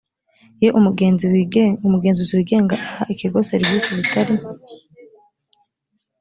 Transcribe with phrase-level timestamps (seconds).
[0.61, 0.71] iyo
[1.85, 4.35] umugenzuzi wigenga anaha ikigo serivisi zitari